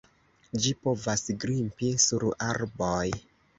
[0.63, 3.09] Ĝi povas grimpi sur arboj.